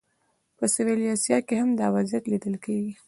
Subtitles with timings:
[0.57, 2.93] په سویلي اسیا کې هم دا وضعیت لیدل کېږي.